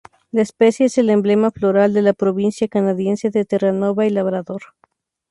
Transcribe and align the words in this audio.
La 0.31 0.41
especie 0.41 0.87
es 0.87 0.97
el 0.97 1.11
emblema 1.11 1.51
floral 1.51 1.93
de 1.93 2.01
la 2.01 2.13
Provincia 2.13 2.67
canadiense 2.67 3.29
de 3.29 3.45
Terranova 3.45 4.03
y 4.07 4.09
Labrador. 4.09 4.63